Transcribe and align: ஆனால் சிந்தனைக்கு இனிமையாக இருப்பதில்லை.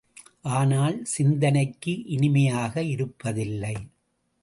ஆனால் 0.51 0.97
சிந்தனைக்கு 1.05 1.93
இனிமையாக 2.07 2.83
இருப்பதில்லை. 2.83 3.75